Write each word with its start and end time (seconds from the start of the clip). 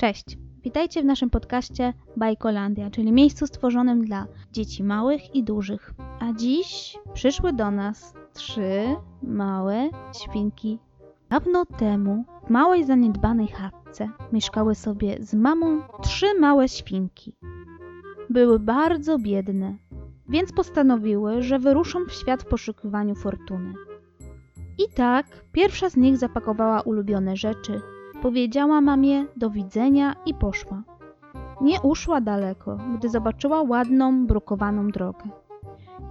Cześć, 0.00 0.38
witajcie 0.62 1.02
w 1.02 1.04
naszym 1.04 1.30
podcaście 1.30 1.92
Bajkolandia, 2.16 2.90
czyli 2.90 3.12
miejscu 3.12 3.46
stworzonym 3.46 4.04
dla 4.04 4.26
dzieci 4.52 4.84
małych 4.84 5.34
i 5.34 5.44
dużych. 5.44 5.94
A 6.20 6.32
dziś 6.32 6.98
przyszły 7.14 7.52
do 7.52 7.70
nas 7.70 8.14
trzy 8.32 8.82
małe 9.22 9.90
świnki. 10.12 10.78
Dawno 11.30 11.66
temu 11.66 12.24
w 12.46 12.50
małej 12.50 12.84
zaniedbanej 12.84 13.48
chatce 13.48 14.08
mieszkały 14.32 14.74
sobie 14.74 15.16
z 15.20 15.34
mamą 15.34 15.82
trzy 16.02 16.26
małe 16.38 16.68
świnki. 16.68 17.36
Były 18.30 18.58
bardzo 18.58 19.18
biedne, 19.18 19.76
więc 20.28 20.52
postanowiły, 20.52 21.42
że 21.42 21.58
wyruszą 21.58 22.04
w 22.04 22.12
świat 22.12 22.42
w 22.42 22.46
poszukiwaniu 22.46 23.14
fortuny. 23.14 23.74
I 24.78 24.94
tak 24.94 25.26
pierwsza 25.52 25.90
z 25.90 25.96
nich 25.96 26.16
zapakowała 26.16 26.80
ulubione 26.80 27.36
rzeczy, 27.36 27.80
powiedziała 28.22 28.80
mamie 28.80 29.26
do 29.36 29.50
widzenia 29.50 30.14
i 30.26 30.34
poszła. 30.34 30.82
Nie 31.60 31.80
uszła 31.80 32.20
daleko, 32.20 32.78
gdy 32.98 33.08
zobaczyła 33.08 33.62
ładną, 33.62 34.26
brukowaną 34.26 34.88
drogę. 34.88 35.24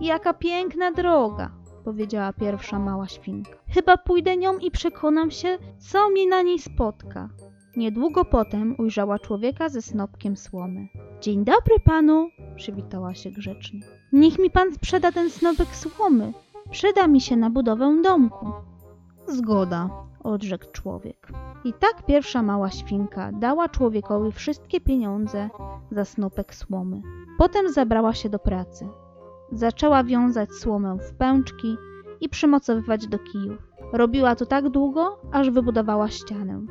Jaka 0.01 0.33
piękna 0.33 0.91
droga, 0.91 1.51
powiedziała 1.83 2.33
pierwsza 2.33 2.79
mała 2.79 3.07
świnka. 3.07 3.51
Chyba 3.73 3.97
pójdę 3.97 4.37
nią 4.37 4.57
i 4.57 4.71
przekonam 4.71 5.31
się, 5.31 5.57
co 5.77 6.09
mi 6.09 6.27
na 6.27 6.41
niej 6.41 6.59
spotka. 6.59 7.29
Niedługo 7.77 8.25
potem 8.25 8.75
ujrzała 8.77 9.19
człowieka 9.19 9.69
ze 9.69 9.81
snopkiem 9.81 10.37
słomy. 10.37 10.87
Dzień 11.21 11.45
dobry 11.45 11.79
panu, 11.83 12.29
przywitała 12.55 13.13
się 13.13 13.31
grzecznie. 13.31 13.79
Niech 14.13 14.39
mi 14.39 14.51
pan 14.51 14.73
sprzeda 14.73 15.11
ten 15.11 15.29
snopek 15.29 15.75
słomy. 15.75 16.33
Przyda 16.71 17.07
mi 17.07 17.21
się 17.21 17.37
na 17.37 17.49
budowę 17.49 18.01
domku. 18.03 18.51
Zgoda, 19.27 19.89
odrzekł 20.23 20.65
człowiek. 20.71 21.31
I 21.63 21.73
tak 21.73 22.05
pierwsza 22.05 22.41
mała 22.41 22.69
świnka 22.69 23.31
dała 23.31 23.69
człowiekowi 23.69 24.31
wszystkie 24.31 24.81
pieniądze 24.81 25.49
za 25.91 26.05
snopek 26.05 26.55
słomy. 26.55 27.01
Potem 27.37 27.73
zabrała 27.73 28.13
się 28.13 28.29
do 28.29 28.39
pracy. 28.39 28.87
Zaczęła 29.51 30.03
wiązać 30.03 30.51
słomę 30.51 30.97
w 30.97 31.13
pęczki 31.13 31.77
i 32.21 32.29
przymocowywać 32.29 33.07
do 33.07 33.19
kijów. 33.19 33.69
Robiła 33.93 34.35
to 34.35 34.45
tak 34.45 34.69
długo, 34.69 35.19
aż 35.31 35.49
wybudowała 35.49 36.07
ścianę. 36.07 36.61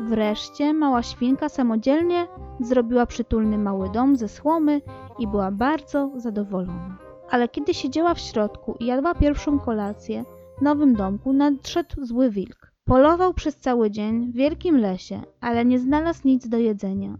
Wreszcie 0.00 0.74
mała 0.74 1.02
świnka 1.02 1.48
samodzielnie 1.48 2.26
zrobiła 2.60 3.06
przytulny 3.06 3.58
mały 3.58 3.90
dom 3.90 4.16
ze 4.16 4.28
słomy 4.28 4.80
i 5.18 5.26
była 5.26 5.50
bardzo 5.50 6.10
zadowolona. 6.16 6.98
Ale 7.30 7.48
kiedy 7.48 7.74
siedziała 7.74 8.14
w 8.14 8.18
środku 8.20 8.76
i 8.80 8.86
jadła 8.86 9.14
pierwszą 9.14 9.58
kolację 9.58 10.24
w 10.58 10.62
nowym 10.62 10.94
domku, 10.94 11.32
nadszedł 11.32 12.04
zły 12.04 12.30
wilk. 12.30 12.67
Polował 12.88 13.34
przez 13.34 13.56
cały 13.56 13.90
dzień 13.90 14.32
w 14.32 14.34
wielkim 14.34 14.78
lesie, 14.78 15.20
ale 15.40 15.64
nie 15.64 15.78
znalazł 15.78 16.20
nic 16.24 16.48
do 16.48 16.58
jedzenia, 16.58 17.18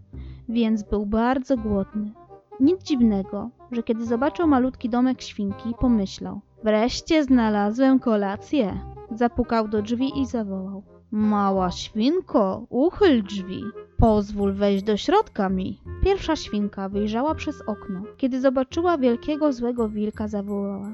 więc 0.49 0.83
był 0.83 1.05
bardzo 1.05 1.57
głodny. 1.57 2.11
Nic 2.59 2.83
dziwnego, 2.83 3.49
że 3.71 3.83
kiedy 3.83 4.05
zobaczył 4.05 4.47
malutki 4.47 4.89
domek 4.89 5.21
świnki, 5.21 5.73
pomyślał: 5.79 6.41
Wreszcie 6.63 7.23
znalazłem 7.23 7.99
kolację. 7.99 8.79
Zapukał 9.11 9.67
do 9.67 9.81
drzwi 9.81 10.21
i 10.21 10.25
zawołał: 10.25 10.83
Mała 11.11 11.71
świnko, 11.71 12.65
uchyl 12.69 13.23
drzwi. 13.23 13.63
Pozwól 13.97 14.53
wejść 14.53 14.83
do 14.83 14.97
środka 14.97 15.49
mi. 15.49 15.81
Pierwsza 16.03 16.35
świnka 16.35 16.89
wyjrzała 16.89 17.35
przez 17.35 17.61
okno. 17.67 18.01
Kiedy 18.17 18.41
zobaczyła 18.41 18.97
wielkiego 18.97 19.53
złego 19.53 19.89
wilka, 19.89 20.27
zawołała: 20.27 20.91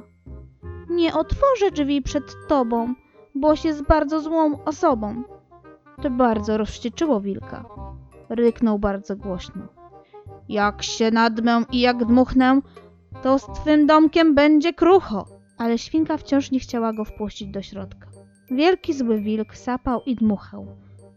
Nie 0.89 1.13
otworzę 1.13 1.71
drzwi 1.71 2.01
przed 2.01 2.23
tobą, 2.47 2.95
boś 3.35 3.65
jest 3.65 3.87
bardzo 3.87 4.19
złą 4.21 4.63
osobą. 4.63 5.23
To 6.01 6.09
bardzo 6.09 6.57
rozwścieczyło 6.57 7.21
wilka. 7.21 7.65
Ryknął 8.29 8.79
bardzo 8.79 9.15
głośno. 9.15 9.67
Jak 10.49 10.83
się 10.83 11.11
nadmę 11.11 11.63
i 11.71 11.79
jak 11.79 12.05
dmuchnę, 12.05 12.61
to 13.23 13.39
z 13.39 13.45
twym 13.45 13.87
domkiem 13.87 14.35
będzie 14.35 14.73
krucho. 14.73 15.25
Ale 15.57 15.77
świnka 15.77 16.17
wciąż 16.17 16.51
nie 16.51 16.59
chciała 16.59 16.93
go 16.93 17.05
wpuścić 17.05 17.47
do 17.47 17.61
środka. 17.61 18.07
Wielki 18.51 18.93
zły 18.93 19.21
wilk 19.21 19.57
sapał 19.57 20.01
i 20.05 20.15
dmuchał. 20.15 20.67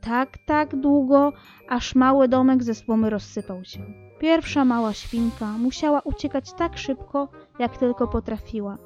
Tak, 0.01 0.39
tak 0.47 0.77
długo, 0.77 1.33
aż 1.69 1.95
mały 1.95 2.29
domek 2.29 2.63
ze 2.63 2.75
słomy 2.75 3.11
rozsypał 3.11 3.65
się. 3.65 3.81
Pierwsza 4.21 4.65
mała 4.65 4.93
świnka 4.93 5.47
musiała 5.47 6.01
uciekać 6.01 6.53
tak 6.53 6.79
szybko, 6.79 7.29
jak 7.59 7.79
tylko 7.79 8.09
potrafiła, 8.09 8.79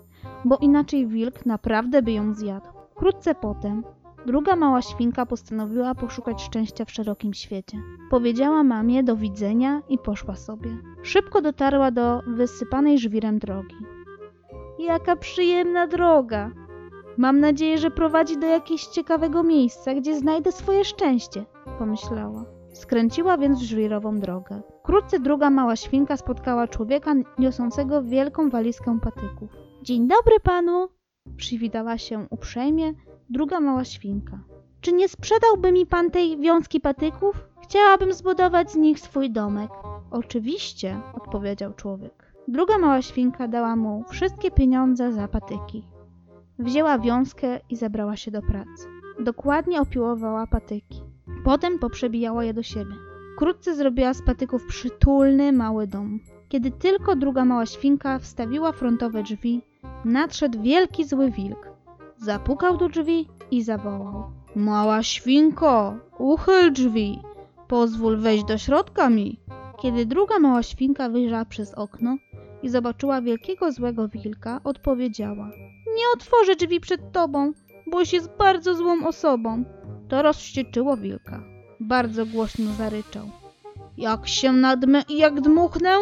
bo 0.44 0.56
inaczej 0.56 1.06
wilk 1.06 1.46
naprawdę 1.46 2.02
by 2.02 2.12
ją 2.12 2.34
zjadł. 2.34 2.71
Wkrótce 3.02 3.34
potem 3.34 3.84
druga 4.26 4.56
mała 4.56 4.82
świnka 4.82 5.26
postanowiła 5.26 5.94
poszukać 5.94 6.42
szczęścia 6.42 6.84
w 6.84 6.90
szerokim 6.90 7.34
świecie. 7.34 7.78
Powiedziała 8.10 8.62
mamie 8.62 9.02
do 9.02 9.16
widzenia 9.16 9.82
i 9.88 9.98
poszła 9.98 10.36
sobie. 10.36 10.70
Szybko 11.02 11.40
dotarła 11.40 11.90
do 11.90 12.20
wysypanej 12.26 12.98
żwirem 12.98 13.38
drogi. 13.38 13.76
Jaka 14.78 15.16
przyjemna 15.16 15.86
droga! 15.86 16.50
Mam 17.16 17.40
nadzieję, 17.40 17.78
że 17.78 17.90
prowadzi 17.90 18.38
do 18.38 18.46
jakiegoś 18.46 18.86
ciekawego 18.86 19.42
miejsca, 19.42 19.94
gdzie 19.94 20.18
znajdę 20.18 20.52
swoje 20.52 20.84
szczęście, 20.84 21.44
pomyślała. 21.78 22.44
Skręciła 22.72 23.38
więc 23.38 23.58
w 23.58 23.62
żwirową 23.62 24.20
drogę. 24.20 24.62
Wkrótce 24.82 25.20
druga 25.20 25.50
mała 25.50 25.76
świnka 25.76 26.16
spotkała 26.16 26.68
człowieka 26.68 27.14
niosącego 27.38 28.02
wielką 28.02 28.50
walizkę 28.50 28.98
patyków. 29.02 29.50
Dzień 29.82 30.08
dobry 30.08 30.40
panu! 30.42 31.01
Przywitała 31.42 31.98
się 31.98 32.26
uprzejmie 32.30 32.92
druga 33.30 33.60
mała 33.60 33.84
świnka. 33.84 34.38
Czy 34.80 34.92
nie 34.92 35.08
sprzedałby 35.08 35.72
mi 35.72 35.86
pan 35.86 36.10
tej 36.10 36.38
wiązki 36.38 36.80
patyków? 36.80 37.48
Chciałabym 37.62 38.12
zbudować 38.12 38.70
z 38.70 38.76
nich 38.76 39.00
swój 39.00 39.30
domek. 39.30 39.70
Oczywiście, 40.10 41.00
odpowiedział 41.14 41.74
człowiek. 41.74 42.32
Druga 42.48 42.78
mała 42.78 43.02
świnka 43.02 43.48
dała 43.48 43.76
mu 43.76 44.04
wszystkie 44.10 44.50
pieniądze 44.50 45.12
za 45.12 45.28
patyki. 45.28 45.84
Wzięła 46.58 46.98
wiązkę 46.98 47.60
i 47.70 47.76
zabrała 47.76 48.16
się 48.16 48.30
do 48.30 48.42
pracy. 48.42 48.86
Dokładnie 49.20 49.80
opiłowała 49.80 50.46
patyki. 50.46 51.02
Potem 51.44 51.78
poprzebijała 51.78 52.44
je 52.44 52.54
do 52.54 52.62
siebie. 52.62 52.94
Wkrótce 53.34 53.74
zrobiła 53.74 54.14
z 54.14 54.22
patyków 54.22 54.66
przytulny 54.66 55.52
mały 55.52 55.86
dom. 55.86 56.20
Kiedy 56.48 56.70
tylko 56.70 57.16
druga 57.16 57.44
mała 57.44 57.66
świnka 57.66 58.18
wstawiła 58.18 58.72
frontowe 58.72 59.22
drzwi, 59.22 59.62
nadszedł 60.04 60.62
wielki 60.62 61.04
zły 61.04 61.30
wilk. 61.30 61.68
Zapukał 62.16 62.76
do 62.76 62.88
drzwi 62.88 63.28
i 63.50 63.62
zawołał. 63.62 64.24
Mała 64.56 65.02
świnko, 65.02 65.94
uchyl 66.18 66.72
drzwi, 66.72 67.22
pozwól 67.68 68.16
wejść 68.16 68.44
do 68.44 68.58
środka 68.58 69.10
mi. 69.10 69.40
Kiedy 69.82 70.06
druga 70.06 70.38
mała 70.38 70.62
świnka 70.62 71.08
wyjrzała 71.08 71.44
przez 71.44 71.74
okno 71.74 72.16
i 72.62 72.68
zobaczyła 72.68 73.22
wielkiego 73.22 73.72
złego 73.72 74.08
wilka, 74.08 74.60
odpowiedziała. 74.64 75.50
Nie 75.96 76.04
otworzę 76.14 76.56
drzwi 76.56 76.80
przed 76.80 77.12
tobą, 77.12 77.52
boś 77.86 78.12
jest 78.12 78.30
bardzo 78.38 78.74
złą 78.74 79.06
osobą. 79.06 79.64
To 80.08 80.22
rozwścieczyło 80.22 80.96
wilka. 80.96 81.42
Bardzo 81.80 82.26
głośno 82.26 82.72
zaryczał. 82.72 83.30
Jak 83.96 84.28
się 84.28 84.52
nadmę 84.52 85.02
i 85.08 85.18
jak 85.18 85.40
dmuchnę, 85.40 85.96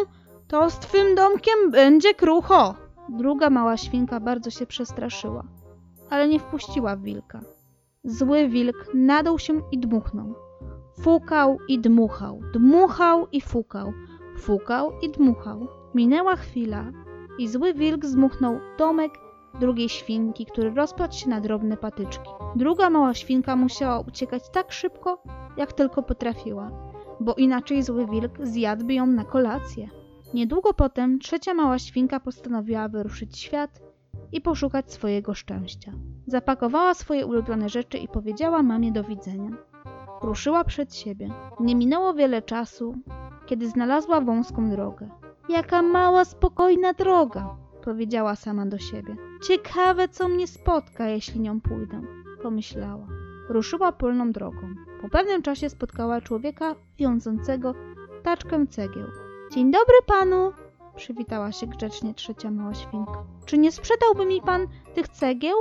to 0.47 0.69
z 0.69 0.79
twym 0.79 1.15
domkiem 1.15 1.71
będzie 1.71 2.13
krucho. 2.13 2.75
Druga 3.09 3.49
mała 3.49 3.77
świnka 3.77 4.19
bardzo 4.19 4.49
się 4.49 4.65
przestraszyła, 4.65 5.43
ale 6.09 6.27
nie 6.27 6.39
wpuściła 6.39 6.97
wilka. 6.97 7.41
Zły 8.03 8.47
wilk 8.47 8.87
nadał 8.93 9.39
się 9.39 9.61
i 9.71 9.79
dmuchnął. 9.79 10.33
Fukał 11.01 11.57
i 11.67 11.79
dmuchał, 11.79 12.41
dmuchał 12.53 13.27
i 13.31 13.41
fukał, 13.41 13.93
fukał 14.37 14.91
i 15.01 15.09
dmuchał. 15.09 15.67
Minęła 15.95 16.35
chwila 16.35 16.85
i 17.39 17.47
zły 17.47 17.73
wilk 17.73 18.05
zmuchnął 18.05 18.59
domek 18.77 19.11
drugiej 19.59 19.89
świnki, 19.89 20.45
który 20.45 20.73
rozpadł 20.73 21.13
się 21.13 21.29
na 21.29 21.41
drobne 21.41 21.77
patyczki. 21.77 22.29
Druga 22.55 22.89
mała 22.89 23.13
świnka 23.13 23.55
musiała 23.55 23.99
uciekać 23.99 24.49
tak 24.49 24.71
szybko, 24.71 25.23
jak 25.57 25.73
tylko 25.73 26.03
potrafiła, 26.03 26.71
bo 27.19 27.33
inaczej 27.33 27.83
zły 27.83 28.05
wilk 28.05 28.31
zjadłby 28.43 28.93
ją 28.93 29.07
na 29.07 29.23
kolację. 29.23 30.00
Niedługo 30.33 30.73
potem 30.73 31.19
trzecia 31.19 31.53
mała 31.53 31.79
świnka 31.79 32.19
postanowiła 32.19 32.87
wyruszyć 32.87 33.39
świat 33.39 33.81
i 34.31 34.41
poszukać 34.41 34.93
swojego 34.93 35.33
szczęścia. 35.33 35.91
Zapakowała 36.27 36.93
swoje 36.93 37.25
ulubione 37.25 37.69
rzeczy 37.69 37.97
i 37.97 38.07
powiedziała 38.07 38.63
mamie 38.63 38.91
do 38.91 39.03
widzenia. 39.03 39.51
Ruszyła 40.21 40.63
przed 40.63 40.95
siebie. 40.95 41.29
Nie 41.59 41.75
minęło 41.75 42.13
wiele 42.13 42.41
czasu, 42.41 42.95
kiedy 43.45 43.69
znalazła 43.69 44.21
wąską 44.21 44.69
drogę. 44.69 45.09
Jaka 45.49 45.81
mała, 45.81 46.25
spokojna 46.25 46.93
droga, 46.93 47.55
powiedziała 47.83 48.35
sama 48.35 48.65
do 48.65 48.77
siebie. 48.77 49.15
Ciekawe, 49.47 50.07
co 50.07 50.27
mnie 50.27 50.47
spotka, 50.47 51.07
jeśli 51.07 51.39
nią 51.39 51.61
pójdę, 51.61 52.01
pomyślała. 52.43 53.07
Ruszyła 53.49 53.91
polną 53.91 54.31
drogą. 54.31 54.61
Po 55.01 55.09
pewnym 55.09 55.41
czasie 55.41 55.69
spotkała 55.69 56.21
człowieka 56.21 56.75
wiążącego 56.97 57.73
taczkę 58.23 58.67
cegieł. 58.67 59.07
Dzień 59.51 59.71
dobry 59.71 59.95
panu, 60.05 60.51
przywitała 60.95 61.51
się 61.51 61.67
grzecznie 61.67 62.13
trzecia 62.13 62.51
mała 62.51 62.73
świnka. 62.73 63.23
Czy 63.45 63.57
nie 63.57 63.71
sprzedałby 63.71 64.25
mi 64.25 64.41
pan 64.41 64.67
tych 64.93 65.07
cegieł? 65.07 65.55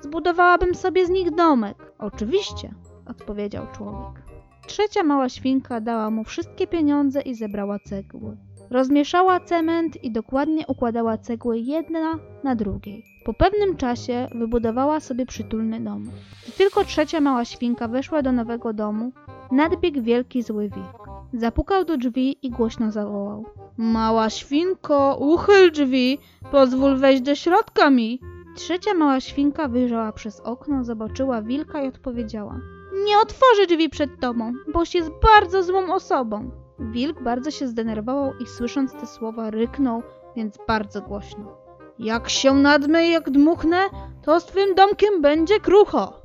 Zbudowałabym 0.00 0.74
sobie 0.74 1.06
z 1.06 1.10
nich 1.10 1.30
domek. 1.30 1.92
Oczywiście, 1.98 2.74
odpowiedział 3.06 3.66
człowiek. 3.72 4.22
trzecia 4.66 5.02
mała 5.02 5.28
świnka 5.28 5.80
dała 5.80 6.10
mu 6.10 6.24
wszystkie 6.24 6.66
pieniądze 6.66 7.20
i 7.20 7.34
zebrała 7.34 7.78
cegły. 7.78 8.36
Rozmieszała 8.70 9.40
cement 9.40 10.04
i 10.04 10.10
dokładnie 10.10 10.66
układała 10.66 11.18
cegły 11.18 11.58
jedna 11.58 12.18
na 12.44 12.54
drugiej. 12.54 13.04
Po 13.24 13.34
pewnym 13.34 13.76
czasie 13.76 14.28
wybudowała 14.34 15.00
sobie 15.00 15.26
przytulny 15.26 15.80
dom. 15.80 16.10
Gdy 16.42 16.52
tylko 16.52 16.84
trzecia 16.84 17.20
mała 17.20 17.44
świnka 17.44 17.88
weszła 17.88 18.22
do 18.22 18.32
nowego 18.32 18.72
domu, 18.72 19.12
nadbiegł 19.52 20.02
wielki 20.02 20.42
zły 20.42 20.68
wilk. 20.68 21.01
Zapukał 21.34 21.84
do 21.84 21.96
drzwi 21.96 22.46
i 22.46 22.50
głośno 22.50 22.90
zawołał. 22.90 23.44
Mała 23.76 24.30
świnko, 24.30 25.16
uchyl 25.20 25.72
drzwi, 25.72 26.18
pozwól 26.50 26.96
wejść 26.96 27.22
do 27.22 27.34
środka 27.34 27.90
mi. 27.90 28.20
Trzecia 28.56 28.94
mała 28.94 29.20
świnka 29.20 29.68
wyjrzała 29.68 30.12
przez 30.12 30.40
okno, 30.40 30.84
zobaczyła 30.84 31.42
wilka 31.42 31.82
i 31.82 31.88
odpowiedziała. 31.88 32.60
Nie 33.06 33.18
otworzę 33.18 33.66
drzwi 33.68 33.88
przed 33.88 34.20
tobą, 34.20 34.52
boś 34.72 34.94
jest 34.94 35.10
bardzo 35.22 35.62
złą 35.62 35.94
osobą. 35.94 36.50
Wilk 36.78 37.22
bardzo 37.22 37.50
się 37.50 37.68
zdenerwował 37.68 38.32
i 38.40 38.46
słysząc 38.46 38.92
te 38.92 39.06
słowa 39.06 39.50
ryknął, 39.50 40.02
więc 40.36 40.58
bardzo 40.68 41.02
głośno. 41.02 41.56
Jak 41.98 42.28
się 42.28 42.54
nadmę 42.54 43.06
i 43.06 43.10
jak 43.10 43.30
dmuchnę, 43.30 43.78
to 44.22 44.40
z 44.40 44.46
twym 44.46 44.74
domkiem 44.74 45.22
będzie 45.22 45.60
krucho. 45.60 46.22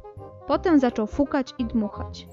Potem 0.48 0.80
zaczął 0.80 1.08
fukać 1.08 1.54
i 1.58 1.66
dmuchać. 1.66 2.28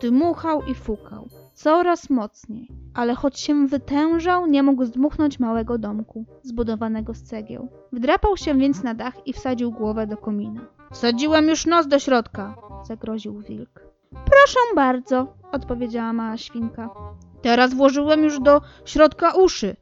Dmuchał 0.00 0.62
i 0.62 0.74
fukał, 0.74 1.28
coraz 1.58 2.10
mocniej, 2.10 2.68
ale 2.94 3.14
choć 3.14 3.40
się 3.40 3.66
wytężał, 3.66 4.46
nie 4.46 4.62
mógł 4.62 4.84
zdmuchnąć 4.84 5.38
małego 5.38 5.78
domku, 5.78 6.24
zbudowanego 6.42 7.14
z 7.14 7.22
cegieł. 7.22 7.68
Wdrapał 7.92 8.36
się 8.36 8.58
więc 8.58 8.82
na 8.82 8.94
dach 8.94 9.26
i 9.26 9.32
wsadził 9.32 9.72
głowę 9.72 10.06
do 10.06 10.16
komina. 10.16 10.60
Wsadziłem 10.92 11.48
już 11.48 11.66
nos 11.66 11.88
do 11.88 11.98
środka, 11.98 12.56
zagroził 12.84 13.40
wilk. 13.40 13.80
Proszę 14.10 14.60
bardzo, 14.74 15.34
odpowiedziała 15.52 16.12
mała 16.12 16.36
świnka. 16.36 16.90
Teraz 17.42 17.74
włożyłem 17.74 18.24
już 18.24 18.40
do 18.40 18.60
środka 18.84 19.34
uszy, 19.34 19.76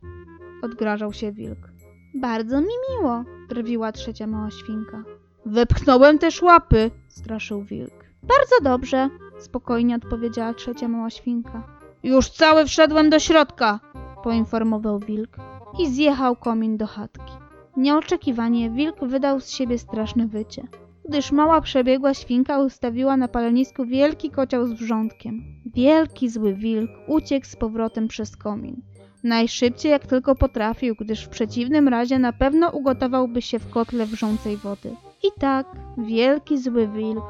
odgrażał 0.62 1.12
się 1.12 1.32
wilk. 1.32 1.72
Bardzo 2.14 2.60
mi 2.60 2.74
miło, 2.90 3.24
drwiła 3.48 3.92
trzecia 3.92 4.26
mała 4.26 4.50
świnka. 4.50 5.04
Wepchnąłem 5.46 6.18
też 6.18 6.42
łapy, 6.42 6.90
straszył 7.08 7.62
wilk. 7.64 8.06
Bardzo 8.22 8.54
dobrze, 8.62 9.10
spokojnie 9.38 9.96
odpowiedziała 9.96 10.54
trzecia 10.54 10.88
mała 10.88 11.10
świnka. 11.10 11.62
Już 12.02 12.30
cały 12.30 12.66
wszedłem 12.66 13.10
do 13.10 13.18
środka, 13.18 13.80
poinformował 14.24 14.98
wilk 14.98 15.36
i 15.78 15.88
zjechał 15.88 16.36
komin 16.36 16.76
do 16.76 16.86
chatki. 16.86 17.32
Nieoczekiwanie 17.76 18.70
wilk 18.70 19.04
wydał 19.04 19.40
z 19.40 19.50
siebie 19.50 19.78
straszne 19.78 20.26
wycie, 20.26 20.62
gdyż 21.08 21.32
mała 21.32 21.60
przebiegła 21.60 22.14
świnka 22.14 22.58
ustawiła 22.58 23.16
na 23.16 23.28
palenisku 23.28 23.86
wielki 23.86 24.30
kocioł 24.30 24.66
z 24.66 24.72
wrzątkiem. 24.72 25.42
Wielki 25.74 26.28
zły 26.28 26.54
wilk 26.54 26.90
uciekł 27.06 27.46
z 27.46 27.56
powrotem 27.56 28.08
przez 28.08 28.36
komin. 28.36 28.82
Najszybciej 29.24 29.92
jak 29.92 30.06
tylko 30.06 30.34
potrafił, 30.34 30.94
gdyż 30.94 31.24
w 31.24 31.28
przeciwnym 31.28 31.88
razie 31.88 32.18
na 32.18 32.32
pewno 32.32 32.70
ugotowałby 32.70 33.42
się 33.42 33.58
w 33.58 33.70
kotle 33.70 34.06
wrzącej 34.06 34.56
wody. 34.56 34.94
I 35.22 35.40
tak 35.40 35.66
wielki 35.98 36.58
zły 36.58 36.88
wilk 36.88 37.24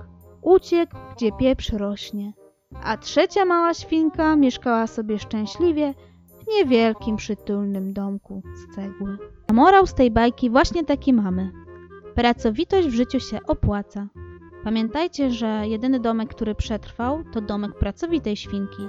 uciekł, 0.46 0.96
gdzie 1.16 1.32
pieprz 1.32 1.72
rośnie. 1.72 2.32
A 2.84 2.96
trzecia 2.96 3.44
mała 3.44 3.74
świnka 3.74 4.36
mieszkała 4.36 4.86
sobie 4.86 5.18
szczęśliwie 5.18 5.94
w 6.26 6.46
niewielkim 6.48 7.16
przytulnym 7.16 7.92
domku 7.92 8.42
z 8.54 8.74
cegły. 8.74 9.18
A 9.48 9.52
morał 9.52 9.86
z 9.86 9.94
tej 9.94 10.10
bajki 10.10 10.50
właśnie 10.50 10.84
taki 10.84 11.12
mamy. 11.12 11.50
Pracowitość 12.14 12.88
w 12.88 12.94
życiu 12.94 13.20
się 13.20 13.38
opłaca. 13.46 14.08
Pamiętajcie, 14.64 15.30
że 15.30 15.62
jedyny 15.64 16.00
domek, 16.00 16.28
który 16.28 16.54
przetrwał, 16.54 17.24
to 17.32 17.40
domek 17.40 17.78
pracowitej 17.78 18.36
świnki. 18.36 18.88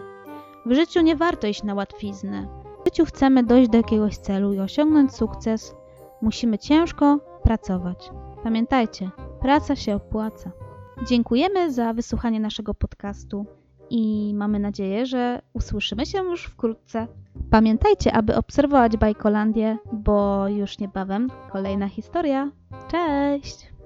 W 0.66 0.74
życiu 0.74 1.02
nie 1.02 1.16
warto 1.16 1.48
iść 1.48 1.64
na 1.64 1.74
łatwiznę. 1.74 2.48
W 2.82 2.86
życiu 2.86 3.06
chcemy 3.06 3.44
dojść 3.44 3.70
do 3.70 3.78
jakiegoś 3.78 4.18
celu 4.18 4.54
i 4.54 4.60
osiągnąć 4.60 5.16
sukces, 5.16 5.76
musimy 6.22 6.58
ciężko 6.58 7.20
pracować. 7.44 8.12
Pamiętajcie, 8.44 9.10
praca 9.42 9.76
się 9.76 9.96
opłaca. 9.96 10.67
Dziękujemy 11.06 11.72
za 11.72 11.94
wysłuchanie 11.94 12.40
naszego 12.40 12.74
podcastu 12.74 13.46
i 13.90 14.34
mamy 14.36 14.60
nadzieję, 14.60 15.06
że 15.06 15.42
usłyszymy 15.54 16.06
się 16.06 16.24
już 16.24 16.44
wkrótce. 16.44 17.08
Pamiętajcie, 17.52 18.14
aby 18.14 18.36
obserwować 18.36 18.98
Bajkolandię, 18.98 19.78
bo 19.94 20.48
już 20.48 20.80
niebawem 20.80 21.30
kolejna 21.52 21.88
historia. 21.90 22.52
Cześć! 22.92 23.77